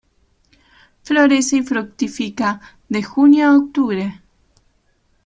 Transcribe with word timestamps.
Florece 1.03 1.57
y 1.57 1.61
fructifica 1.61 2.59
de 2.89 3.03
junio 3.03 3.49
a 3.49 3.55
octubre. 3.55 4.19